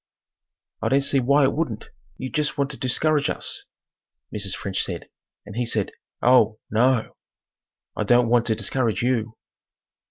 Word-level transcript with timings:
"I 0.81 0.89
don't 0.89 1.01
see 1.01 1.19
why 1.19 1.43
it 1.43 1.53
wouldn't. 1.53 1.91
You 2.17 2.31
jest 2.31 2.57
want 2.57 2.71
to 2.71 2.77
discourage 2.77 3.29
us," 3.29 3.65
Mrs. 4.35 4.55
French 4.55 4.81
said 4.83 5.09
and 5.45 5.55
he 5.55 5.63
said, 5.63 5.91
"Oh, 6.23 6.57
no 6.71 7.11
o! 7.11 7.15
I 7.95 8.03
don't 8.03 8.27
want 8.27 8.47
to 8.47 8.55
discourage 8.55 9.03
you." 9.03 9.37